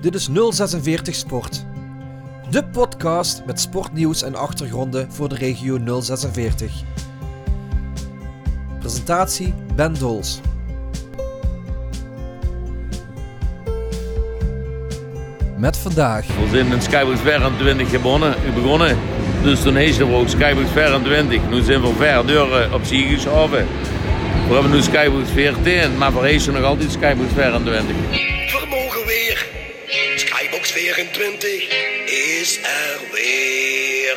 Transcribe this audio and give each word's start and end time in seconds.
Dit 0.00 0.14
is 0.14 0.28
046 0.50 1.14
Sport. 1.14 1.64
De 2.50 2.64
podcast 2.64 3.42
met 3.46 3.60
sportnieuws 3.60 4.22
en 4.22 4.34
achtergronden 4.34 5.12
voor 5.12 5.28
de 5.28 5.34
regio 5.34 6.00
046. 6.00 6.72
Presentatie 8.78 9.54
Ben 9.74 9.94
Dols. 9.98 10.40
Met 15.56 15.76
vandaag 15.76 16.26
We 16.26 16.48
zijn 16.50 16.72
in 16.72 16.82
Skybox 16.82 17.20
24 17.20 17.90
gewonnen, 17.90 18.34
begonnen. 18.54 18.98
Dus 19.42 19.62
toen 19.62 19.76
heette 19.76 20.06
we 20.06 20.14
ook 20.14 20.28
Skybox 20.28 20.70
24. 20.70 21.40
Nu 21.50 21.62
zijn 21.62 21.80
we 21.80 21.92
ver 21.96 22.26
deuren 22.26 22.74
op 22.74 22.84
zich 22.84 23.08
geschoven. 23.08 23.66
We 24.48 24.54
hebben 24.54 24.72
nu 24.72 24.82
Skybox 24.82 25.30
14, 25.30 25.98
maar 25.98 26.14
we 26.14 26.20
heten 26.20 26.52
nog 26.52 26.62
altijd 26.62 26.90
Skybox 26.90 27.32
24. 27.34 27.96
Vermogen 27.96 28.06
weer. 28.06 28.06
Skybox 28.08 28.37
24 30.78 31.68
is 32.06 32.58
er 32.62 33.00
weer. 33.12 34.16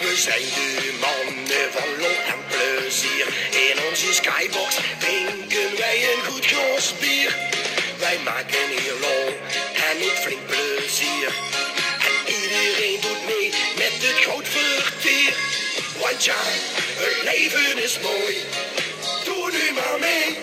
We 0.00 0.16
zijn 0.16 0.42
de 0.42 0.98
mannen 1.00 1.72
van 1.72 2.01
Het 16.24 17.22
leven 17.22 17.82
is 17.82 17.98
mooi. 17.98 18.36
Doe 19.24 19.50
nu 19.50 19.72
maar 19.72 19.98
mee. 20.00 20.36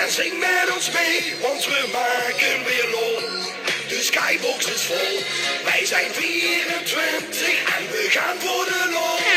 En 0.00 0.12
zing 0.12 0.38
met 0.38 0.74
ons 0.74 0.90
mee, 0.90 1.34
want 1.40 1.64
we 1.64 1.88
maken 1.92 2.64
weer 2.64 2.88
lol. 2.90 3.20
De 3.88 4.00
skybox 4.02 4.66
is 4.66 4.82
vol. 4.82 5.22
Wij 5.64 5.86
zijn 5.86 6.12
24 6.12 7.48
en 7.48 7.90
we 7.90 8.06
gaan 8.10 8.40
voor 8.40 8.64
de 8.64 8.88
lol. 8.90 9.31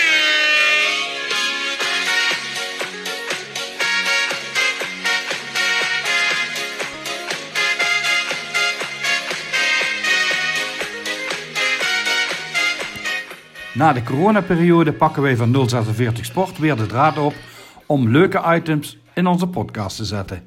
Na 13.75 13.93
de 13.93 14.03
coronaperiode 14.03 14.93
pakken 14.93 15.21
wij 15.21 15.35
van 15.35 15.69
046 15.69 16.25
Sport 16.25 16.57
weer 16.57 16.75
de 16.75 16.85
draad 16.85 17.17
op 17.17 17.33
om 17.85 18.09
leuke 18.09 18.43
items 18.55 18.97
in 19.13 19.27
onze 19.27 19.47
podcast 19.47 19.97
te 19.97 20.05
zetten. 20.05 20.43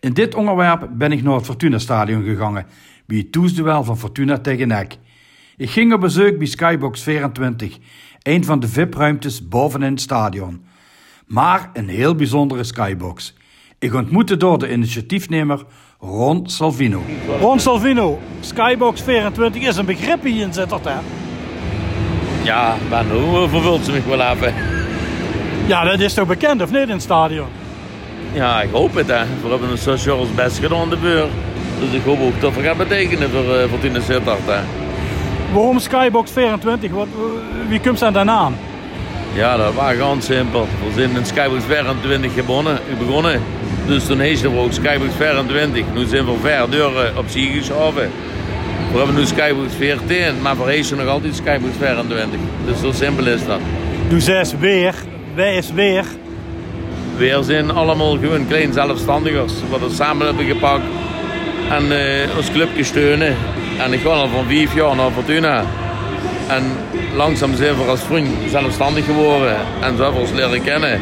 In 0.00 0.12
dit 0.12 0.34
onderwerp 0.34 0.88
ben 0.92 1.12
ik 1.12 1.22
naar 1.22 1.34
het 1.34 1.44
Fortuna 1.44 1.78
Stadion 1.78 2.24
gegaan 2.24 2.66
bij 3.06 3.16
het 3.16 3.32
toesduel 3.32 3.84
van 3.84 3.98
Fortuna 3.98 4.38
tegen 4.38 4.68
NEC. 4.68 4.96
Ik 5.56 5.70
ging 5.70 5.92
op 5.92 6.00
bezoek 6.00 6.38
bij 6.38 6.46
Skybox 6.46 7.02
24, 7.02 7.78
een 8.22 8.44
van 8.44 8.60
de 8.60 8.68
VIP-ruimtes 8.68 9.48
bovenin 9.48 9.90
het 9.90 10.00
stadion. 10.00 10.64
Maar 11.26 11.70
een 11.72 11.88
heel 11.88 12.14
bijzondere 12.14 12.64
Skybox. 12.64 13.34
Ik 13.78 13.94
ontmoette 13.94 14.36
door 14.36 14.58
de 14.58 14.72
initiatiefnemer 14.72 15.64
Ron 15.98 16.48
Salvino. 16.48 17.02
Ron 17.40 17.60
Salvino, 17.60 18.18
Skybox 18.40 19.02
24 19.02 19.62
is 19.62 19.76
een 19.76 19.86
begrip 19.86 20.22
hier 20.22 20.42
in 20.42 20.52
Zittert, 20.52 20.84
hè? 20.84 21.21
Ja, 22.42 22.74
maar 22.90 23.04
hoe 23.04 23.48
vervult 23.48 23.84
ze 23.84 23.92
me 23.92 24.00
wel 24.16 24.20
even? 24.20 24.54
Ja, 25.66 25.84
dat 25.84 26.00
is 26.00 26.14
toch 26.14 26.26
bekend, 26.26 26.62
of 26.62 26.70
niet, 26.70 26.82
in 26.82 26.88
het 26.88 27.02
stadion? 27.02 27.46
Ja, 28.32 28.62
ik 28.62 28.68
hoop 28.72 28.94
het 28.94 29.06
hè. 29.06 29.24
We 29.42 29.48
hebben 29.48 29.70
een 29.70 29.78
social 29.78 30.18
ons 30.18 30.34
best 30.34 30.58
gedaan 30.58 30.90
de 30.90 30.96
beur. 30.96 31.26
Dus 31.80 31.92
ik 31.92 32.04
hoop 32.04 32.20
ook 32.20 32.40
dat 32.40 32.54
het 32.54 32.64
gaat 32.64 32.76
betekenen 32.76 33.30
voor 33.30 33.44
uh, 33.44 33.68
Fortuna 33.68 34.00
Sittard 34.00 34.46
hè. 34.46 34.60
Waarom 35.52 35.78
Skybox 35.78 36.30
24? 36.30 36.90
Wat, 36.90 37.06
wie 37.68 37.80
komt 37.80 37.98
ze 37.98 38.04
aan 38.04 38.12
de 38.12 38.24
naam? 38.24 38.54
Ja, 39.34 39.56
dat 39.56 39.74
was 39.74 39.92
gewoon 39.92 40.22
simpel. 40.22 40.66
We 40.86 40.92
zijn 41.00 41.16
in 41.16 41.26
Skybox 41.26 41.64
24 41.64 42.32
gewonnen, 42.34 42.78
begonnen. 42.98 43.42
Dus 43.86 44.06
toen 44.06 44.20
heette 44.20 44.50
we 44.50 44.58
ook 44.58 44.72
Skybox 44.72 45.14
24. 45.16 45.84
Nu 45.94 46.04
zijn 46.04 46.24
we 46.24 46.32
ver 46.42 46.70
deuren 46.70 47.16
op 47.16 47.24
zich 47.28 47.52
geschoven. 47.52 48.10
We 48.92 48.98
hebben 48.98 49.16
nu 49.16 49.26
Skybox 49.26 49.74
14, 49.76 50.42
maar 50.42 50.56
we 50.64 50.70
heten 50.70 50.96
nog 50.96 51.06
altijd 51.06 51.34
Skybox 51.34 51.72
24. 51.78 52.38
Dus 52.66 52.80
zo 52.80 52.92
simpel 52.92 53.26
is 53.26 53.46
dat. 53.46 53.60
Doe 54.08 54.20
zes 54.20 54.54
weer, 54.58 54.94
wij 55.34 55.56
is 55.56 55.72
weer. 55.72 56.04
We 57.16 57.38
zijn 57.42 57.70
allemaal 57.70 58.18
gewoon 58.18 58.46
klein 58.46 58.72
zelfstandigers. 58.72 59.52
We 59.70 59.78
dat 59.78 59.92
samen 59.92 60.26
hebben 60.26 60.46
gepakt 60.46 60.82
en 61.70 61.84
uh, 61.84 62.36
ons 62.36 62.50
clubje 62.50 62.84
steunen. 62.84 63.36
En 63.78 63.92
ik 63.92 64.00
ga 64.00 64.08
al 64.08 64.28
van 64.28 64.44
vijf 64.46 64.74
jaar 64.74 64.96
naar 64.96 65.10
Fortuna. 65.10 65.64
En 66.48 66.62
langzaam 67.14 67.54
zijn 67.54 67.76
we 67.76 67.84
als 67.84 68.00
vriend 68.00 68.28
zelfstandig 68.50 69.04
geworden. 69.04 69.56
En 69.80 69.96
zo 69.96 70.02
hebben 70.02 70.20
we 70.20 70.28
ons 70.28 70.32
leren 70.32 70.62
kennen. 70.62 71.00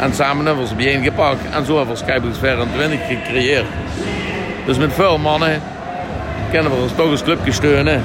En 0.00 0.14
samen 0.14 0.46
hebben 0.46 0.64
we 0.64 0.70
ons 0.70 0.76
bijeengepakt. 0.76 1.40
En 1.50 1.64
zo 1.64 1.76
hebben 1.76 1.94
we 1.94 2.00
Skybox 2.00 2.38
24 2.38 3.00
gecreëerd. 3.06 3.66
Dus 4.66 4.78
met 4.78 4.92
veel 4.92 5.18
mannen 5.18 5.62
kunnen 6.52 6.70
we 6.70 6.82
ons 6.82 6.92
toch 6.94 7.10
als 7.10 7.22
clubje 7.22 7.52
steunen. 7.52 8.02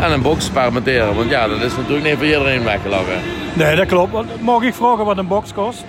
En 0.00 0.12
een 0.12 0.22
box. 0.22 0.50
Want 0.52 0.86
ja, 1.30 1.48
dat 1.48 1.60
is 1.60 1.76
natuurlijk 1.76 2.04
niet 2.04 2.16
voor 2.16 2.24
iedereen 2.24 2.64
weggelegd. 2.64 3.04
Nee, 3.52 3.76
dat 3.76 3.86
klopt. 3.86 4.40
Mag 4.40 4.62
ik 4.62 4.74
vragen 4.74 5.04
wat 5.04 5.18
een 5.18 5.26
box 5.26 5.52
kost? 5.52 5.84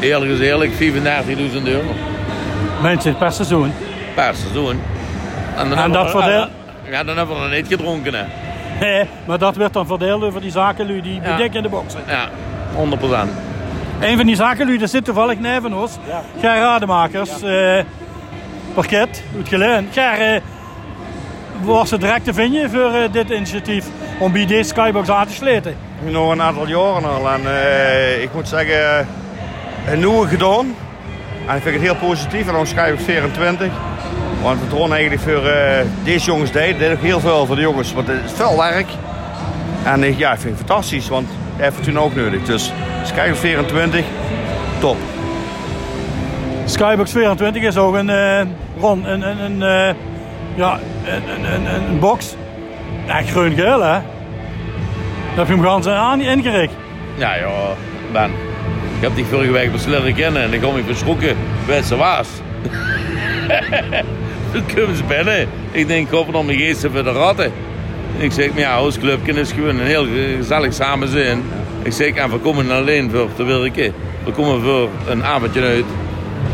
Eerlijk 0.00 0.30
is 0.30 0.40
eerlijk, 0.40 0.72
35.000 0.72 0.78
euro. 1.64 1.88
Mensen 2.82 3.16
per 3.16 3.32
seizoen? 3.32 3.72
Per 4.14 4.34
seizoen. 4.34 4.80
En, 5.56 5.68
dan 5.68 5.78
en 5.78 5.92
dat 5.92 6.10
verdeel... 6.10 6.46
Ja, 6.90 7.04
dan 7.04 7.16
hebben 7.16 7.34
we 7.34 7.42
nog 7.42 7.50
niet 7.50 7.66
gedronken. 7.66 8.14
Hè. 8.14 8.24
Nee, 8.80 9.08
maar 9.24 9.38
dat 9.38 9.56
werd 9.56 9.72
dan 9.72 9.86
verdeeld 9.86 10.22
over 10.22 10.40
die 10.40 10.50
zakenlui 10.50 11.02
die 11.02 11.14
ja. 11.14 11.20
bedekken 11.20 11.56
in 11.56 11.62
de 11.62 11.68
boxen. 11.68 12.00
Ja, 12.06 12.28
100%. 13.26 13.28
Een 14.00 14.16
van 14.16 14.26
die 14.26 14.36
zakenlui, 14.36 14.78
dat 14.78 14.90
zit 14.90 15.04
toevallig 15.04 15.38
neven 15.38 15.72
ons. 15.72 15.98
Ja. 16.40 16.54
Rademakers, 16.58 17.30
ja. 17.40 17.76
uh, 17.78 17.84
parket, 18.74 19.22
goed. 19.34 19.48
Ger, 19.48 20.34
uh, 20.34 20.40
was 21.62 21.90
het 21.90 22.00
direct 22.00 22.24
te 22.24 22.34
vinden 22.34 22.70
voor 22.70 22.94
uh, 22.94 23.12
dit 23.12 23.30
initiatief 23.30 23.86
om 24.18 24.32
bij 24.32 24.46
deze 24.46 24.68
skybox 24.68 25.08
aan 25.08 25.26
te 25.26 25.32
sleten? 25.32 25.76
Nog 26.10 26.30
een 26.30 26.42
aantal 26.42 26.68
jaren 26.68 27.04
al 27.04 27.30
en 27.30 27.40
ik 28.22 28.34
moet 28.34 28.48
zeggen, 28.48 29.06
een 29.88 29.98
nieuwe 29.98 30.28
gedaan. 30.28 30.74
En 31.46 31.56
ik 31.56 31.62
vind 31.62 31.74
het 31.74 31.84
heel 31.84 32.08
positief 32.08 32.46
en 32.46 32.52
dan 32.52 32.66
Skybox 32.66 33.02
24. 33.02 33.72
Want 34.42 34.60
het 34.60 34.72
rond 34.72 34.92
eigenlijk 34.92 35.22
voor 35.22 35.46
uh, 35.46 35.78
deze 36.04 36.26
jongens 36.26 36.52
deed. 36.52 36.78
deed 36.78 36.92
ook 36.92 37.02
heel 37.02 37.20
veel 37.20 37.46
voor 37.46 37.56
de 37.56 37.62
jongens, 37.62 37.92
want 37.92 38.08
het 38.08 38.24
is 38.24 38.32
veel 38.32 38.56
werk. 38.56 38.88
En 39.84 40.18
ja, 40.18 40.32
ik 40.32 40.38
vind 40.38 40.58
het 40.58 40.66
fantastisch, 40.66 41.08
want 41.08 41.28
hij 41.56 41.64
heeft 41.64 41.82
toen 41.82 41.98
ook 41.98 42.14
nodig. 42.14 42.42
Dus 42.42 42.72
Skybox 43.04 43.38
24, 43.38 44.04
top. 44.80 44.96
Skybox 46.64 47.12
24 47.12 47.62
is 47.62 47.76
ook 47.76 47.94
een, 47.94 48.10
Ron, 48.80 49.10
een, 49.10 49.22
een, 49.22 49.60
een 49.60 49.94
ja, 50.54 50.78
een, 51.04 51.22
een, 51.28 51.54
een, 51.54 51.74
een 51.74 51.98
box. 51.98 52.34
Ja, 53.06 53.22
groen-geel 53.22 53.82
hè. 53.82 53.98
Heb 55.34 55.46
je 55.46 55.52
hem 55.52 55.60
gewoon 55.60 55.88
aan 55.88 56.20
ingericht. 56.20 56.72
Ja 57.14 57.38
joh, 57.40 57.70
Ben. 58.12 58.30
Ik 58.96 59.08
heb 59.08 59.14
die 59.14 59.24
vorige 59.24 59.52
week 59.52 59.70
pas 59.70 59.86
leren 59.86 60.14
kennen 60.14 60.42
en 60.42 60.52
ik 60.52 60.60
kom 60.60 60.76
ik 60.76 60.84
verschrokken 60.84 61.36
bij 61.66 61.82
ze 61.82 61.96
was. 61.96 62.28
Toen 64.52 64.62
komen 64.74 64.96
ze 64.96 65.04
binnen. 65.04 65.48
Ik 65.70 65.88
denk, 65.88 66.10
hoop 66.10 66.32
nog 66.32 66.44
mijn 66.44 66.58
geesten 66.58 66.90
voor 66.92 67.04
de 67.04 67.12
ratten. 67.12 67.52
Ik 68.16 68.32
zeg, 68.32 68.50
ja, 68.54 68.82
ons 68.82 68.98
is 69.24 69.52
gewoon 69.52 69.78
een 69.78 69.86
heel 69.86 70.06
gezellig 70.36 70.74
samen 70.74 71.08
zijn. 71.08 71.42
Ik 71.82 71.92
zeg, 71.92 72.14
en 72.14 72.30
we 72.30 72.38
komen 72.38 72.70
alleen 72.70 73.10
voor 73.10 73.28
te 73.36 73.44
werken. 73.44 73.94
We 74.24 74.30
komen 74.30 74.62
voor 74.62 74.88
een 75.08 75.24
avondje 75.24 75.60
uit. 75.60 75.84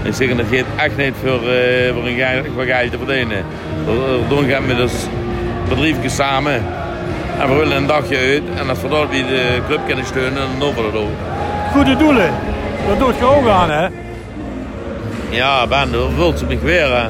Ik 0.02 0.14
zeg, 0.14 0.36
dat 0.36 0.46
gaat 0.50 0.64
echt 0.76 0.96
niet 0.96 1.14
voor, 1.22 1.30
uh, 1.30 1.92
voor 1.92 2.06
een 2.06 2.16
geld 2.66 2.90
te 2.90 2.98
verdienen. 3.04 3.44
We 3.84 4.20
doen 4.28 4.48
gaan 4.48 4.66
met 4.66 4.80
ons 4.80 4.92
bedrijfje 5.68 6.08
samen. 6.08 6.62
En 7.38 7.48
we 7.48 7.54
willen 7.54 7.76
een 7.76 7.86
dagje 7.86 8.16
uit. 8.16 8.42
En 8.56 8.68
als 8.68 8.80
we 8.80 8.88
bij 8.88 9.22
de 9.22 9.60
club 9.66 9.80
kunnen 9.86 10.06
steunen, 10.06 10.34
dan 10.34 10.58
doen 10.58 10.74
we 10.74 10.90
dat 10.92 11.00
ook. 11.00 11.08
Goede 11.72 11.96
doelen. 11.96 12.30
Dat 12.88 12.98
doet 12.98 13.18
je 13.18 13.24
ook 13.24 13.48
aan, 13.48 13.70
hè? 13.70 13.86
Ja, 15.30 15.66
Ben, 15.66 15.92
dat 15.92 16.14
wilt 16.16 16.38
ze 16.38 16.44
me 16.46 16.58
weer, 16.58 16.96
hè? 16.96 17.08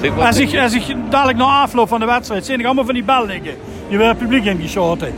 Zeg, 0.00 0.18
als, 0.18 0.38
ik, 0.38 0.58
als 0.58 0.74
ik 0.74 0.82
dadelijk 1.10 1.38
na 1.38 1.44
afloop 1.44 1.88
van 1.88 2.00
de 2.00 2.06
wedstrijd 2.06 2.46
zie 2.46 2.58
ik 2.58 2.64
allemaal 2.64 2.84
van 2.84 2.94
die 2.94 3.04
bel 3.04 3.26
liggen. 3.26 3.54
Die 3.88 3.98
weer 3.98 4.08
het 4.08 4.18
publiek 4.18 4.44
ingeschoten. 4.44 5.12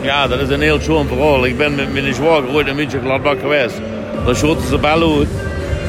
Ja, 0.00 0.26
dat 0.28 0.40
is 0.40 0.48
een 0.48 0.60
heel 0.60 0.80
schoon 0.80 1.06
verhaal. 1.06 1.44
Ik 1.44 1.56
ben 1.56 1.74
met 1.74 1.92
mijn 1.92 2.14
zwager 2.14 2.48
ooit 2.52 2.66
in 2.66 2.74
München 2.74 3.00
Gladbach 3.00 3.40
geweest. 3.40 3.80
Dan 4.24 4.36
schoten 4.36 4.66
ze 4.66 4.78
bellen 4.78 5.18
uit. 5.18 5.28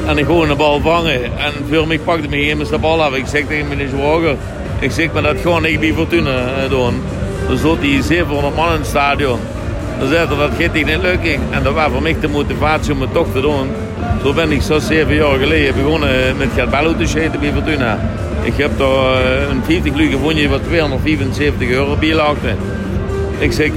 En 0.06 0.18
ik 0.18 0.24
gewoon 0.24 0.48
de 0.48 0.54
bal 0.54 0.80
vangen. 0.80 1.24
En 1.24 1.52
voor 1.70 1.86
mij 1.86 1.98
pakte 1.98 2.28
me 2.28 2.48
immers 2.48 2.68
de 2.68 2.78
bal 2.78 3.02
af. 3.02 3.14
Ik 3.14 3.26
zeg 3.26 3.46
tegen 3.46 3.68
meneer 3.68 3.88
Zwager, 3.88 4.36
ik 4.78 4.90
zeg 4.90 5.12
maar 5.12 5.22
dat 5.22 5.36
gewoon 5.40 5.64
ik 5.64 5.80
bij 5.80 5.92
Fortuna 5.92 6.30
eh, 6.30 6.70
doen. 6.70 7.02
Er 7.50 7.56
zat 7.56 7.80
die 7.80 8.02
700 8.02 8.56
man 8.56 8.72
in 8.72 8.78
het 8.78 8.86
stadion. 8.86 9.38
Dan 9.98 10.08
zei 10.08 10.28
dat 10.28 10.50
gaat 10.58 10.72
niet 10.72 11.02
lukken. 11.02 11.40
En 11.50 11.62
dat 11.62 11.74
was 11.74 11.90
voor 11.92 12.02
mij 12.02 12.16
de 12.20 12.28
motivatie 12.28 12.92
om 12.92 13.00
het 13.00 13.12
toch 13.12 13.32
te 13.32 13.40
doen. 13.40 13.68
Zo 14.22 14.32
ben 14.32 14.52
ik 14.52 14.62
zo 14.62 14.78
zeven 14.78 15.14
jaar 15.14 15.38
geleden 15.38 15.74
begonnen 15.74 16.36
met 16.36 16.48
het 16.52 16.70
ballen 16.70 16.96
te 16.96 17.06
schieten 17.06 17.40
bij 17.40 17.52
Fortuna. 17.52 17.98
Ik 18.42 18.52
heb 18.56 18.78
daar 18.78 19.24
eh, 19.24 19.48
een 19.48 19.62
50 19.64 19.94
lugen 19.94 20.12
gevonden 20.12 20.50
wat 20.50 20.64
275 20.64 21.68
euro 21.68 21.96
bijlaagde. 21.96 22.54
Ik 23.38 23.52
zeg, 23.52 23.70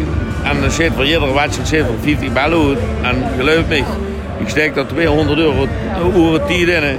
en 0.43 0.61
dan 0.61 0.71
zit 0.71 0.91
voor 0.95 1.05
iedere 1.05 1.33
wedstrijd 1.33 1.67
zit 1.67 1.85
voor 1.85 1.95
50 2.01 2.33
ballen. 2.33 2.77
En 3.01 3.15
geloof 3.37 3.67
me, 3.67 3.83
ik 4.45 4.51
steek 4.51 4.75
daar 4.75 4.85
200 4.85 5.39
euro 5.39 5.67
tijd 6.47 6.67
in. 6.67 6.97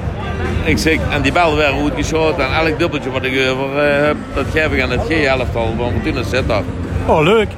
Ik 0.64 0.78
zeg, 0.78 0.98
en 1.10 1.22
die 1.22 1.32
bal 1.32 1.56
werden 1.56 1.80
goed 1.80 1.92
geschoten. 1.96 2.44
En 2.44 2.66
elk 2.66 2.78
dubbeltje 2.78 3.10
wat 3.10 3.24
ik 3.24 3.50
over 3.50 3.78
eh, 3.78 4.06
heb, 4.06 4.16
dat 4.34 4.44
geef 4.52 4.72
ik 4.72 4.82
aan 4.82 4.90
het 4.90 5.00
G-elftal. 5.08 5.74
Want 5.76 5.92
Fortuna 5.92 6.22
zit 6.22 6.48
daar. 6.48 6.62
Oh, 7.06 7.22
leuk. 7.22 7.48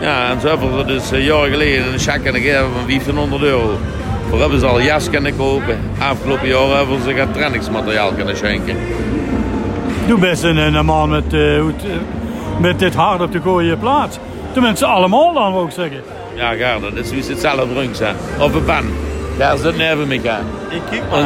Ja, 0.00 0.30
en 0.30 0.40
zo 0.40 0.48
hebben 0.48 0.76
we 0.76 0.84
dus 0.84 1.10
een 1.10 1.22
jaar 1.22 1.48
geleden 1.48 1.92
een 1.92 1.98
check 1.98 2.22
kunnen 2.22 2.40
geven 2.40 2.72
van 2.74 2.86
1500 2.86 3.42
euro. 3.42 3.78
Voor 4.28 4.40
hebben 4.40 4.60
ze 4.60 4.66
al 4.66 4.80
jas 4.80 5.10
kunnen 5.10 5.36
kopen. 5.36 5.78
Afgelopen 5.98 6.48
jaar 6.48 6.76
hebben 6.76 7.02
ze 7.04 7.14
gaan 7.14 7.32
trainingsmateriaal 7.32 8.12
kunnen 8.12 8.36
schenken. 8.36 8.76
Doe 10.06 10.18
best 10.18 10.42
een, 10.42 10.56
een 10.56 10.84
man 10.84 11.08
met, 11.08 11.32
eh, 11.32 11.66
het, 11.66 11.84
eh, 11.84 12.60
met 12.60 12.78
dit 12.78 12.94
hard 12.94 13.20
op 13.20 13.32
de 13.32 13.40
gooie 13.40 13.76
plaats. 13.76 14.18
Tenminste, 14.52 14.86
allemaal 14.86 15.32
dan, 15.32 15.52
wil 15.52 15.64
ik 15.64 15.70
zeggen. 15.70 16.00
Ja, 16.34 16.50
Ger, 16.50 16.80
dat 16.80 17.04
is 17.04 17.10
wie 17.10 17.22
ze 17.22 17.30
het 17.30 17.40
zelf 17.40 17.64
drinkt 17.74 17.96
zijn. 17.96 18.16
Of 18.38 18.54
een 18.54 18.64
pan. 18.64 18.84
Ger 19.40 19.58
zit 19.58 19.76
neven 19.76 20.08
me, 20.08 20.20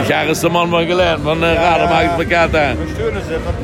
Ger 0.04 0.28
is 0.28 0.38
de 0.40 0.48
man 0.48 0.68
van 0.68 0.86
geleerd. 0.86 1.18
Van 1.22 1.44
uh, 1.44 1.54
Raden 1.54 1.88
maakt 1.88 2.04
het 2.04 2.16
pakket 2.16 2.56
aan. 2.60 2.76
We 2.76 2.90
steunen 2.94 3.22
zitten. 3.28 3.54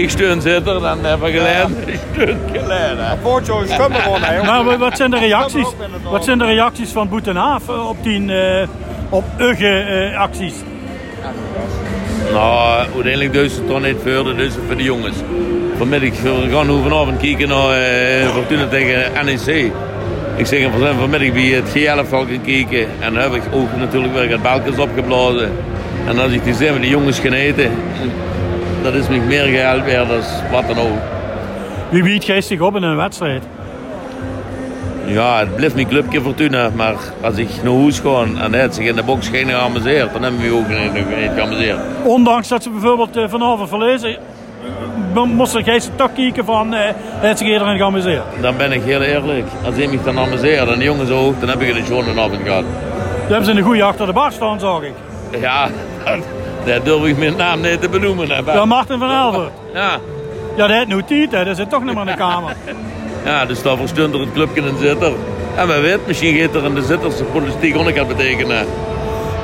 Ik 0.00 0.10
steun 0.10 0.40
zitter, 0.40 0.80
dan 0.80 1.04
hebben 1.04 1.32
we 1.32 1.38
geleerd. 1.38 1.68
Ik 1.94 2.00
steun 2.12 2.38
geleerd. 2.52 2.96
hè. 2.98 3.16
Voortje 3.22 3.52
schummen 3.68 4.00
gewoon, 4.00 4.22
hè. 4.22 4.42
Maar 4.42 4.64
wa- 4.64 4.78
wat 4.78 4.96
zijn 4.96 5.10
de 5.10 5.18
reacties? 5.18 5.66
Wat 6.10 6.24
zijn 6.24 6.38
de 6.38 6.44
reacties 6.44 6.90
van 6.90 7.08
Boet 7.08 7.26
en 7.28 7.36
Haaf 7.36 7.68
eh, 7.68 7.88
op 7.88 7.96
die 8.02 8.32
eh, 8.34 8.68
op 9.08 9.24
Ugge 9.38 9.78
eh, 10.12 10.18
acties? 10.20 10.54
Nou, 12.32 12.78
uiteindelijk 12.94 13.32
dus 13.32 13.54
het 13.54 13.68
toch 13.68 13.82
niet 13.82 13.96
verder, 14.02 14.36
dus 14.36 14.52
voor 14.66 14.76
de 14.76 14.82
jongens. 14.82 15.16
Vanmiddag, 15.78 16.20
we 16.20 16.48
gaan 16.52 16.66
nu 16.66 16.82
vanavond 16.82 17.20
kijken 17.20 17.48
naar 17.48 17.70
eh 17.72 18.28
Fortuna 18.28 18.66
tegen 18.66 19.24
NEC. 19.24 19.72
Ik 20.36 20.46
zeg 20.46 20.70
van 20.70 20.80
zijn 20.80 20.96
vanmiddag 20.96 21.32
bij 21.32 21.42
het 21.42 21.68
G11 21.68 22.08
gaan 22.08 22.40
kijken. 22.44 22.86
En 23.00 23.14
dan 23.14 23.22
heb 23.22 23.32
ik 23.32 23.42
ook 23.52 23.76
natuurlijk 23.76 24.14
weer 24.14 24.30
het 24.30 24.42
balkens 24.42 24.78
opgeblazen. 24.78 25.50
En 26.06 26.18
als 26.18 26.32
ik 26.32 26.44
die 26.44 26.54
zie 26.54 26.70
met 26.70 26.80
die 26.80 26.90
jongens 26.90 27.18
gaan 27.18 27.32
eten, 27.32 27.70
dat 28.82 28.94
is 28.94 29.08
me 29.08 29.16
meer 29.18 29.44
geld 29.44 29.84
weer 29.84 30.06
dan 30.06 30.20
wat 30.50 30.66
dan 30.66 30.78
ook. 30.78 30.98
Wie 31.90 32.02
biedt 32.02 32.24
geestig 32.24 32.60
op 32.60 32.76
in 32.76 32.82
een 32.82 32.96
wedstrijd? 32.96 33.42
Ja, 35.06 35.38
het 35.38 35.56
blijft 35.56 35.74
mijn 35.74 35.88
clubje 35.88 36.20
Fortuna, 36.20 36.70
maar 36.74 36.94
als 37.20 37.36
ik 37.36 37.48
naar 37.62 37.72
huis 37.72 37.98
ga 37.98 38.22
en 38.22 38.52
hij 38.52 38.60
heeft 38.60 38.74
zich 38.74 38.86
in 38.86 38.94
de 38.96 39.02
box 39.02 39.28
geen 39.28 39.48
geamuseerd, 39.48 40.12
dan 40.12 40.22
hebben 40.22 40.40
we 40.40 40.54
ook 40.54 40.68
niet, 40.68 40.92
niet 40.92 41.30
geamuseerd. 41.34 41.78
Ondanks 42.04 42.48
dat 42.48 42.62
ze 42.62 42.70
bijvoorbeeld 42.70 43.16
eh, 43.16 43.28
vanavond 43.28 43.68
verlezen, 43.68 44.16
moest 45.14 45.54
er 45.54 45.62
geestig 45.62 45.94
toch 45.96 46.12
kijken 46.14 46.44
van 46.44 46.74
eh 46.74 46.90
het 46.96 47.38
zich 47.38 47.48
iedereen 47.48 47.76
geamuseerd. 47.76 48.22
Dan 48.40 48.56
ben 48.56 48.72
ik 48.72 48.82
heel 48.82 49.00
eerlijk. 49.00 49.46
Als 49.64 49.76
ik 49.76 49.90
me 49.90 49.98
dan 50.04 50.18
amuseer 50.18 50.68
en 50.72 50.78
de 50.78 50.84
jongens 50.84 51.10
ook, 51.10 51.40
dan 51.40 51.48
heb 51.48 51.60
ik 51.60 51.76
een 51.76 51.84
schone 51.84 52.20
avond 52.20 52.40
gehad. 52.44 52.64
Dan 53.22 53.30
hebben 53.32 53.44
ze 53.44 53.50
een 53.52 53.62
goede 53.62 53.82
achter 53.82 54.06
de 54.06 54.12
bar 54.12 54.32
staan, 54.32 54.60
zag 54.60 54.82
ik. 54.82 54.92
Ja, 55.40 55.68
dat 56.66 56.84
durf 56.84 57.04
ik 57.04 57.18
mijn 57.18 57.36
naam 57.36 57.60
niet 57.60 57.80
te 57.80 57.88
benoemen. 57.88 58.30
hè, 58.30 58.52
Ja, 58.52 58.64
Martin 58.64 58.98
van 58.98 59.10
Elver. 59.10 59.50
Ja, 59.74 59.90
Ja, 60.56 60.66
dat 60.66 60.76
heeft 60.76 60.86
nu 60.86 61.02
tijd, 61.02 61.32
hè. 61.32 61.44
dat 61.44 61.56
zit 61.56 61.70
toch 61.70 61.84
niet 61.84 61.94
meer 61.94 62.04
in 62.06 62.10
de 62.10 62.16
kamer. 62.16 62.56
ja 63.24 63.44
dus 63.44 63.62
daarvoor 63.62 63.88
stond 63.88 64.14
er 64.14 64.20
het 64.20 64.32
clubje 64.32 64.62
in 64.62 64.76
zitter. 64.80 65.12
En 65.56 65.66
wie 65.66 65.76
weet, 65.76 66.06
misschien 66.06 66.36
gaat 66.36 66.54
er 66.54 66.64
in 66.64 66.74
de 66.74 66.82
zitters 66.82 67.16
de 67.16 67.24
politiek 67.24 67.76
ook 67.76 67.96
gaan 67.96 68.06
betekenen. 68.06 68.66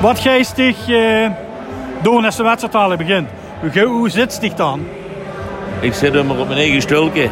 Wat 0.01 0.19
geestig 0.19 0.89
eh 0.89 1.29
doen 2.01 2.25
als 2.25 2.35
de 2.35 2.43
wedstrijd 2.43 2.97
begint. 2.97 3.29
Hoe, 3.61 3.85
hoe 3.85 4.09
zit 4.09 4.39
het 4.41 4.57
dan? 4.57 4.87
Ik 5.79 5.93
zit 5.93 6.15
er 6.15 6.25
maar 6.25 6.37
op 6.37 6.47
mijn 6.47 6.59
eigen 6.59 6.81
stulke. 6.81 7.27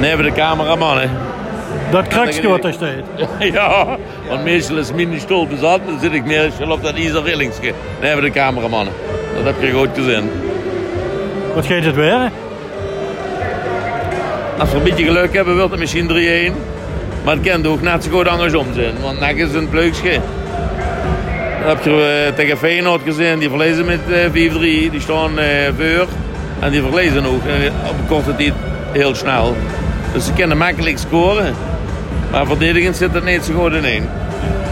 Neven 0.00 0.24
de 0.24 0.32
cameraman, 0.32 0.98
hè. 0.98 1.06
Dat 1.90 2.08
kruikschoot 2.08 2.64
er 2.64 2.72
staat. 2.72 2.92
Ja, 3.52 3.96
want 4.28 4.44
meestal 4.44 4.76
is 4.76 4.92
mijn 4.92 5.20
stoel 5.20 5.46
bezat, 5.46 5.80
dan 5.86 5.98
zit 6.00 6.12
ik 6.12 6.24
meestal 6.24 6.70
op 6.70 6.82
dat 6.82 6.96
Isa-rillingsje. 6.96 7.72
Neven 8.00 8.22
de 8.22 8.30
cameraman. 8.30 8.88
Dat 9.34 9.44
heb 9.44 9.62
je 9.62 9.72
goed 9.72 9.88
gezien. 9.94 10.30
Wat 11.54 11.66
gaat 11.66 11.84
het 11.84 11.94
weer? 11.94 12.30
Als 14.58 14.70
we 14.70 14.76
een 14.76 14.82
beetje 14.82 15.04
geluk 15.04 15.34
hebben, 15.34 15.56
wordt 15.56 15.70
het 15.70 15.80
misschien 15.80 16.52
3-1. 16.52 16.54
Maar 17.24 17.34
het 17.34 17.46
kan 17.46 17.66
ook 17.66 17.82
net 17.82 18.04
zo 18.04 18.10
goed 18.10 18.28
andersom 18.28 18.66
zijn. 18.74 18.94
Want 19.02 19.20
nek 19.20 19.36
is 19.36 19.54
een 19.54 19.68
pleukje. 19.68 20.20
Dat 21.64 21.76
heb 21.76 21.84
je 21.84 22.24
eh, 22.26 22.34
tegen 22.34 22.58
Feyenoord 22.58 23.02
gezien. 23.04 23.38
Die 23.38 23.48
verlezen 23.48 23.84
met 23.84 24.00
eh, 24.12 24.24
4-3. 24.28 24.30
Die 24.90 25.00
staan 25.00 25.38
eh, 25.38 25.46
voor. 25.76 26.06
En 26.60 26.70
die 26.70 26.82
verlezen 26.82 27.24
ook 27.26 27.44
eh, 27.44 27.70
op 27.90 27.98
een 27.98 28.06
korte 28.08 28.36
tijd 28.36 28.52
heel 28.92 29.14
snel. 29.14 29.56
Dus 30.12 30.24
ze 30.24 30.32
kunnen 30.32 30.56
makkelijk 30.58 30.98
scoren. 30.98 31.54
Maar 32.30 32.46
verdedigend 32.46 32.96
zit 32.96 33.12
het 33.14 33.24
niet 33.24 33.44
zo 33.44 33.54
goed 33.54 33.72
in 33.72 33.84
één. 33.84 34.08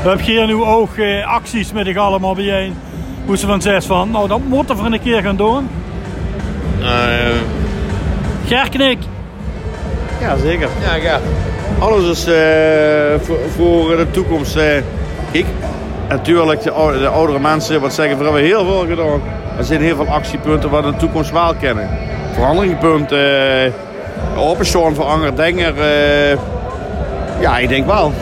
We 0.03 0.09
hebben 0.09 0.27
hier 0.27 0.47
nu 0.47 0.55
ook 0.63 0.97
eh, 0.97 1.27
acties 1.27 1.73
met 1.73 1.85
de 1.85 1.99
allemaal 1.99 2.35
bijeen. 2.35 2.75
Hoe 3.27 3.37
ze 3.37 3.47
van 3.47 3.63
zes 3.63 3.87
van, 3.87 4.11
nou 4.11 4.29
dat 4.29 4.41
moeten 4.49 4.77
we 4.77 4.83
een 4.83 5.03
keer 5.03 5.23
gaan 5.23 5.37
doen. 5.37 5.69
Eh, 6.81 6.87
Gerknik, 8.47 8.99
Ja, 10.21 10.37
zeker. 10.37 10.69
ja, 10.83 10.95
ja. 10.95 11.21
Alles 11.79 12.11
is 12.11 12.27
eh, 12.27 13.25
voor, 13.25 13.39
voor 13.57 13.97
de 13.97 14.07
toekomst. 14.11 14.57
eh 14.57 14.65
kijk, 15.33 15.47
natuurlijk, 16.09 16.63
de, 16.63 16.97
de 17.01 17.09
oudere 17.09 17.39
mensen 17.39 17.81
wat 17.81 17.95
zeggen, 17.95 18.19
we 18.19 18.25
hebben 18.25 18.43
heel 18.43 18.65
veel 18.65 18.85
gedaan. 18.89 19.21
Er 19.59 19.65
zijn 19.65 19.81
heel 19.81 19.97
veel 19.97 20.09
actiepunten 20.09 20.71
wat 20.71 20.81
we 20.81 20.87
in 20.87 20.93
de 20.93 20.99
toekomst 20.99 21.31
wel 21.31 21.55
kennen. 21.61 21.89
Veranderingpunten, 22.33 23.65
eh 23.65 23.73
openstaan 24.37 24.95
voor 24.95 25.05
andere 25.05 25.35
dingen. 25.35 25.77
eh, 25.79 26.39
ja, 27.41 27.59
ik 27.59 27.69
denk 27.69 27.87
wel. 27.87 28.13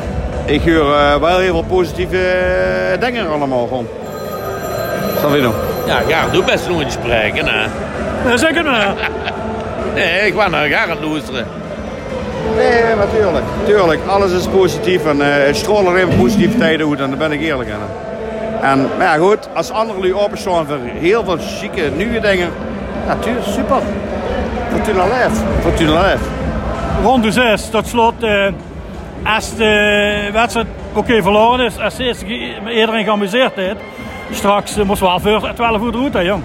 Ik 0.45 0.63
hoor 0.65 0.95
eh, 0.95 1.17
wel 1.17 1.39
heel 1.39 1.53
veel 1.53 1.63
positieve 1.77 2.19
dingen 3.01 3.25
er 3.25 3.33
allemaal 3.33 3.67
van. 3.67 3.87
Salvino. 5.21 5.55
Ja, 5.87 6.01
ja, 6.09 6.27
doe 6.33 6.45
best 6.45 6.69
nog 6.69 6.81
eens 6.81 6.93
spreken. 6.93 7.47
Hè. 7.47 7.67
zeg 8.39 8.55
het 8.55 8.65
maar. 8.65 8.95
Nee, 9.95 10.27
ik 10.27 10.35
was 10.35 10.51
naar 10.51 10.89
het 10.89 10.99
luisteren. 11.11 11.47
Nee, 12.57 12.95
natuurlijk. 12.97 13.45
Tuurlijk, 13.65 14.01
alles 14.07 14.33
is 14.33 14.47
positief 14.47 15.07
en 15.07 15.21
eh 15.23 15.47
het 15.47 15.57
straalt 15.57 15.87
er 15.87 15.97
even 15.97 16.17
positiviteit 16.17 16.81
uit 16.81 17.01
en 17.01 17.09
daar 17.09 17.19
ben 17.19 17.33
ik 17.33 17.41
eerlijk 17.41 17.69
in. 17.69 17.75
En 18.61 18.89
maar 18.99 19.07
ja, 19.07 19.17
goed, 19.17 19.49
als 19.55 19.71
anderen 19.71 20.03
nu 20.03 20.15
openstaan 20.15 20.67
voor 20.67 20.79
heel 20.85 21.25
veel 21.25 21.39
chique 21.39 21.91
nieuwe 21.97 22.21
dingen, 22.21 22.49
ja, 23.07 23.17
tuurlijk, 23.21 23.47
super. 23.47 23.77
Fortuna 24.71 25.05
leeft. 25.05 25.43
Fortuna 25.61 26.03
leeft. 26.03 26.25
Ronde 27.03 27.33
6, 27.33 27.69
tot 27.69 27.87
slot. 27.87 28.23
eh, 28.23 28.47
als 29.35 29.57
de 29.57 30.31
wedstrijd 30.33 30.67
oké 30.93 31.23
verloren 31.23 31.67
is, 31.67 31.79
als 31.79 31.99
eerst 31.99 32.23
iedereen 32.69 33.05
geamuseerd 33.05 33.55
heeft, 33.55 33.81
straks 34.31 34.79
uh, 34.79 34.85
moesten 34.85 35.07
we 35.07 35.21
wel 35.23 35.41
voor 35.41 35.55
12 35.55 35.83
uur 35.83 35.95
eruit, 35.95 36.13
hè, 36.15 36.21
jong. 36.21 36.43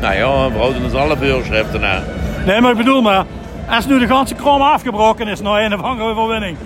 Nou 0.00 0.14
ja, 0.14 0.50
we 0.52 0.58
houden 0.58 0.84
ons 0.84 0.94
alle 0.94 1.16
voorschriften 1.16 1.84
aan. 1.84 2.02
Nee, 2.46 2.60
maar 2.60 2.70
ik 2.70 2.76
bedoel 2.76 3.02
maar, 3.02 3.24
als 3.70 3.86
nu 3.86 3.98
de 3.98 4.06
ganse 4.06 4.34
krom 4.34 4.62
afgebroken 4.62 5.28
is 5.28 5.40
na 5.40 5.64
een 5.64 5.74
of 5.74 5.82
andere 5.82 6.10
overwinning, 6.10 6.56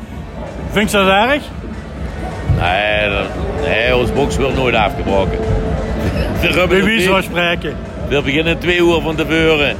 vind 0.71 0.91
je 0.91 0.97
dat 0.97 1.09
erg? 1.09 1.43
Nee, 2.61 3.11
dat, 3.11 3.27
nee, 3.65 3.97
ons 3.97 4.13
box 4.13 4.37
wordt 4.37 4.57
nooit 4.57 4.75
afgebroken. 4.75 5.39
Bij 6.69 6.85
wie 6.85 7.01
zou 7.01 7.23
spreken? 7.23 7.77
we 8.09 8.23
beginnen 8.23 8.59
twee 8.59 8.79
uur 8.79 9.01
van 9.01 9.17
tevoren. 9.17 9.77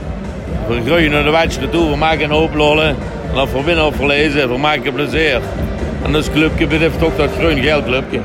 We 0.69 0.81
groeien 0.85 1.11
naar 1.11 1.25
de 1.25 1.31
wedstrijd 1.31 1.73
toe, 1.73 1.91
we 1.91 1.97
maken 1.97 2.25
een 2.25 2.31
hoop 2.31 2.55
lollen. 2.55 2.89
En 3.29 3.35
dan 3.35 3.49
voor 3.49 3.65
winnen 3.65 3.87
of 3.87 3.97
verlezen, 3.97 4.49
we 4.49 4.59
maken 4.59 4.93
plezier. 4.93 5.41
En 6.05 6.13
dat 6.13 6.31
clubje 6.31 6.67
betreft 6.67 7.03
ook 7.03 7.17
dat 7.17 7.31
groen 7.39 7.83
clubje. 7.85 8.21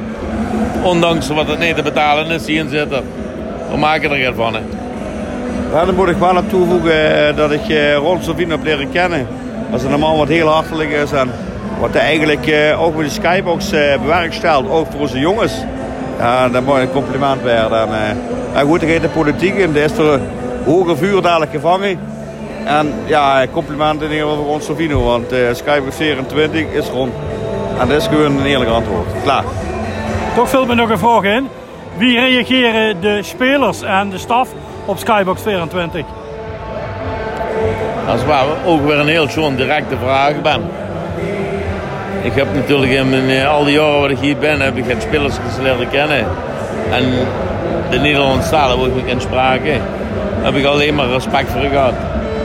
Ondanks 0.84 1.28
wat 1.28 1.48
het 1.48 1.60
niet 1.60 1.76
te 1.76 1.82
betalen 1.82 2.32
is, 2.32 2.46
hier 2.46 2.66
zitten. 2.70 3.04
We 3.72 3.78
maken 3.78 4.12
er 4.12 4.18
geld 4.18 4.36
van. 4.36 4.54
Hè. 4.54 4.62
Ja, 5.72 5.86
dan 5.86 5.96
moet 5.96 6.08
ik 6.08 6.18
wel 6.18 6.38
aan 6.38 6.48
toevoegen 6.48 7.28
eh, 7.28 7.36
dat 7.36 7.52
ik 7.52 7.70
eh, 7.70 7.96
Ron 7.96 8.20
heb 8.50 8.64
leren 8.64 8.92
kennen. 8.92 9.28
Dat 9.72 9.80
is 9.80 9.86
een 9.86 10.00
man 10.00 10.18
wat 10.18 10.28
heel 10.28 10.48
hartelijk 10.48 10.90
is 10.90 11.12
en 11.12 11.32
wat 11.80 11.94
hij 11.94 12.02
eigenlijk 12.02 12.48
eh, 12.48 12.82
ook 12.82 12.96
met 12.96 13.06
de 13.06 13.12
skybox 13.12 13.72
eh 13.72 14.02
bewerkstelt, 14.02 14.70
ook 14.70 14.86
voor 14.92 15.00
onze 15.00 15.20
jongens. 15.20 15.54
Ja, 16.20 16.50
dat 16.50 16.64
moet 16.64 16.78
een 16.78 16.92
compliment 16.92 17.42
werden. 17.42 17.80
En, 17.80 18.18
eh, 18.54 18.62
goed, 18.62 18.82
hij 18.82 18.92
gaat 18.92 19.02
de 19.02 19.10
politiek 19.10 19.56
in, 19.56 19.72
die 19.72 19.84
is 19.84 19.92
voor 19.92 20.20
hoger 20.66 20.98
vuur 20.98 21.22
dadelijk 21.22 21.52
gevangen. 21.52 22.00
En 22.64 22.94
ja, 23.06 23.46
compliment 23.52 24.02
in 24.02 24.12
ieder 24.12 24.28
geval 24.28 24.44
voor 24.44 24.46
Ron 24.46 24.62
Savino, 24.62 25.04
want 25.04 25.32
eh 25.32 25.40
Skybox 25.52 25.96
24 25.96 26.62
is 26.72 26.88
rond. 26.88 27.14
En 27.80 27.88
dat 27.88 27.98
is 27.98 28.08
gewoon 28.08 28.38
een 28.38 28.46
eerlijk 28.46 28.70
antwoord. 28.70 29.08
Klaar. 29.24 29.44
Toch 30.36 30.50
vult 30.50 30.68
me 30.68 30.76
nog 30.76 30.90
een 30.90 30.98
vraag 30.98 31.24
in. 31.24 31.48
Wie 31.98 32.20
reageren 32.20 33.02
de 33.02 33.24
spelers 33.24 33.82
en 33.82 34.10
de 34.10 34.18
staf 34.18 34.50
op 34.88 34.98
Skybox 34.98 35.42
24? 35.42 36.06
Dat 38.06 38.16
is 38.16 38.26
waar 38.26 38.46
ook 38.66 38.86
weer 38.86 39.00
een 39.00 39.08
heel 39.08 39.28
schoon 39.28 39.56
directe 39.56 39.96
vraag 40.04 40.42
ben. 40.42 40.62
Ik 42.22 42.34
heb 42.34 42.48
natuurlijk 42.54 42.92
in 42.92 43.10
mijn, 43.10 43.30
eh, 43.30 43.50
al 43.50 43.64
die 43.64 43.74
jaren 43.74 44.02
dat 44.02 44.10
ik 44.10 44.18
hier 44.18 44.38
ben, 44.38 44.62
heb 44.62 44.78
ik 44.78 44.86
het 44.88 45.02
spelers 45.02 45.36
leren 45.62 45.90
kennen. 45.90 46.26
En 46.92 47.04
de 47.90 48.00
Nederlandse 48.00 48.50
talen 48.50 48.80
waar 48.80 48.98
ik 48.98 49.08
in 49.08 49.22
sprake, 49.22 49.74
heb 50.42 50.56
ik 50.56 50.66
alleen 50.66 50.96
maar 50.96 51.08
respect 51.08 51.52
voor 51.52 51.62
gehad. 51.62 51.94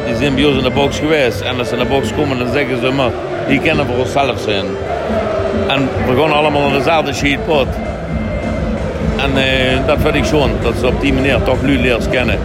Die 0.06 0.16
zijn 0.16 0.34
bij 0.34 0.44
ons 0.44 0.56
in 0.56 0.62
de 0.62 0.70
box 0.70 0.99
geweest. 0.99 1.40
En 1.40 1.58
als 1.58 1.68
ze 1.68 1.75
in 1.75 1.80
de 1.80 1.88
box 1.88 2.14
komen, 2.14 2.38
dan 2.38 2.52
zeggen 2.52 2.80
ze 2.80 2.90
maar, 2.90 3.11
die 3.49 3.61
kennen 3.61 3.87
voor 3.87 3.96
onszelf 3.96 4.40
zijn. 4.40 4.64
En 5.68 5.88
we 6.06 6.20
gaan 6.20 6.32
allemaal 6.32 6.66
in 6.66 6.72
dezelfde 6.72 7.12
sheetpot. 7.12 7.66
En 9.23 9.37
eh, 9.37 9.87
dat 9.87 9.99
vind 10.00 10.14
ik 10.14 10.25
schoon, 10.25 10.50
dat 10.62 10.75
ze 10.81 10.87
op 10.87 11.00
die 11.00 11.12
manier 11.12 11.43
toch 11.43 11.62
nu 11.62 11.79
leren 11.79 12.11
kennen. 12.11 12.38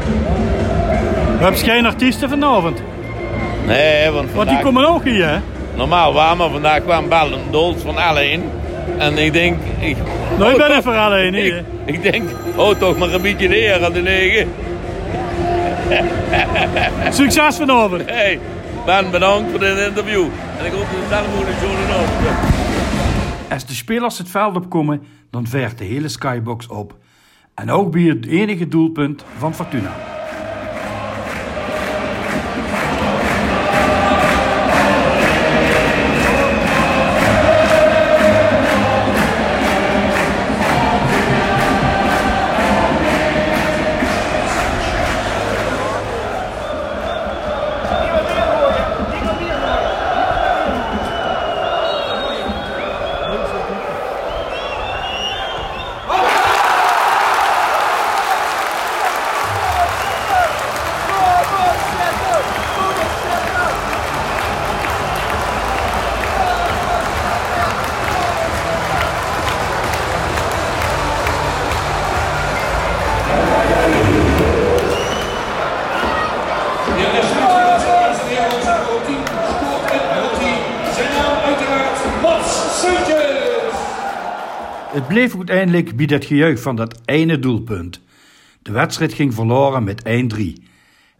Heb 1.37 1.53
je 1.55 1.63
geen 1.71 1.85
artiesten 1.85 2.29
vanavond? 2.29 2.81
Nee, 3.65 4.09
want 4.09 4.15
Want 4.15 4.33
die 4.33 4.57
vandaag- 4.57 4.61
komen 4.61 4.87
ook 4.87 5.03
hier, 5.03 5.27
hè? 5.29 5.37
Normaal 5.75 6.13
waar, 6.13 6.37
maar 6.37 6.49
vandaag 6.49 6.83
kwam 6.83 7.09
Bellen 7.09 7.39
Dols 7.51 7.75
van 7.81 7.97
alleen. 7.97 8.43
En 8.97 9.17
ik 9.17 9.33
denk... 9.33 9.57
Ik, 9.79 9.97
Nou, 10.37 10.49
ik 10.51 10.55
oh, 10.55 10.67
ben 10.67 10.67
toch- 10.67 10.77
even 10.77 10.99
alleen 11.01 11.35
ik, 11.35 11.43
hier. 11.43 11.63
ik 11.85 12.11
denk, 12.11 12.29
oh 12.55 12.69
toch 12.79 12.97
maar 12.97 13.13
een 13.13 13.21
beetje 13.21 13.47
de 13.47 13.61
eer 13.65 13.85
aan 13.85 13.91
de 13.93 14.01
negen. 14.01 14.47
Succes 17.09 17.55
vanavond. 17.55 18.01
Hey, 18.05 18.39
Ben, 18.85 19.11
bedankt 19.11 19.49
voor 19.49 19.59
dit 19.59 19.77
interview. 19.87 20.23
En 20.59 20.65
ik 20.65 20.71
hoop 20.71 20.85
dat 21.09 21.19
het 21.19 21.25
zelf 21.25 21.25
zo 21.61 21.67
doen 21.67 21.95
ook. 21.95 22.66
Als 23.49 23.65
de 23.65 23.73
spelers 23.73 24.17
het 24.17 24.29
veld 24.29 24.55
opkomen, 24.55 25.03
dan 25.29 25.47
veert 25.47 25.77
de 25.77 25.83
hele 25.83 26.07
skybox 26.07 26.67
op. 26.67 26.97
En 27.53 27.71
ook 27.71 27.91
bij 27.91 28.01
het 28.01 28.25
enige 28.25 28.67
doelpunt 28.67 29.25
van 29.37 29.55
Fortuna. 29.55 30.16
Het 84.97 85.07
bleef 85.07 85.35
uiteindelijk 85.35 85.95
bij 85.95 86.05
het 86.09 86.25
gejuich 86.25 86.59
van 86.59 86.75
dat 86.75 86.99
ene 87.05 87.39
doelpunt. 87.39 88.01
De 88.61 88.71
wedstrijd 88.71 89.13
ging 89.13 89.33
verloren 89.33 89.83
met 89.83 90.01
1-3. 90.01 90.63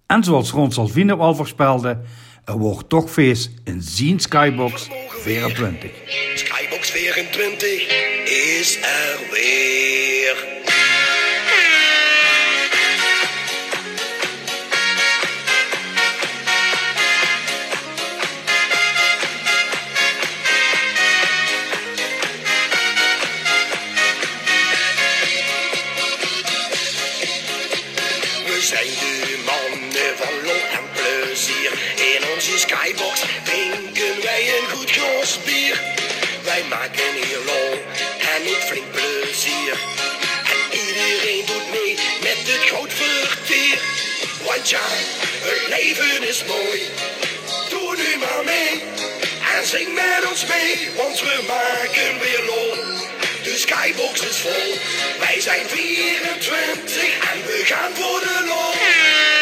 En 0.05 0.24
zoals 0.24 0.51
Ron 0.51 0.72
Salvino 0.72 1.17
al 1.17 1.36
voorspelde, 1.36 1.98
er 2.46 2.57
wordt 2.57 2.89
toch 2.89 3.12
feest 3.12 3.51
in 3.63 3.81
zien 3.81 4.19
Skybox 4.19 4.88
24. 5.10 5.91
Skybox 6.36 6.89
24 6.89 7.69
is 8.60 8.77
er 8.81 9.19
weer. 9.31 10.76
Het 44.76 45.68
leven 45.68 46.28
is 46.28 46.44
mooi. 46.44 46.82
Doe 47.70 47.96
nu 47.96 48.18
maar 48.18 48.44
mee 48.46 48.82
en 49.56 49.68
zing 49.68 49.94
met 49.94 50.30
ons 50.30 50.46
mee, 50.46 50.90
want 50.96 51.20
we 51.20 51.44
maken 51.48 52.20
weer 52.20 52.44
lol. 52.46 52.76
De 53.44 53.56
skybox 53.58 54.22
is 54.22 54.38
vol, 54.38 54.78
wij 55.20 55.42
zijn 55.42 55.68
24 55.68 57.04
en 57.04 57.46
we 57.46 57.62
gaan 57.66 57.96
voor 57.96 58.20
de 58.20 58.44
lol. 58.46 59.37